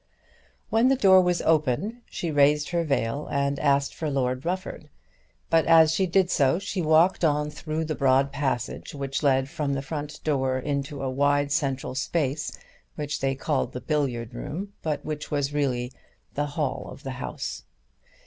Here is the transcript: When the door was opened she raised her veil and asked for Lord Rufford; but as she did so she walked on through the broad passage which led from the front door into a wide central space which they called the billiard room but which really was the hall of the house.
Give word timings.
When 0.71 0.87
the 0.87 0.95
door 0.95 1.21
was 1.21 1.43
opened 1.43 2.01
she 2.09 2.31
raised 2.31 2.69
her 2.69 2.83
veil 2.83 3.27
and 3.31 3.59
asked 3.59 3.93
for 3.93 4.09
Lord 4.09 4.43
Rufford; 4.45 4.89
but 5.51 5.67
as 5.67 5.93
she 5.93 6.07
did 6.07 6.31
so 6.31 6.57
she 6.57 6.81
walked 6.81 7.23
on 7.23 7.51
through 7.51 7.85
the 7.85 7.93
broad 7.93 8.31
passage 8.31 8.95
which 8.95 9.21
led 9.21 9.47
from 9.47 9.75
the 9.75 9.83
front 9.83 10.19
door 10.23 10.57
into 10.57 11.03
a 11.03 11.09
wide 11.11 11.51
central 11.51 11.93
space 11.93 12.51
which 12.95 13.19
they 13.19 13.35
called 13.35 13.73
the 13.73 13.79
billiard 13.81 14.33
room 14.33 14.73
but 14.81 15.05
which 15.05 15.29
really 15.31 15.91
was 15.93 16.01
the 16.33 16.45
hall 16.47 16.89
of 16.89 17.03
the 17.03 17.11
house. 17.21 17.61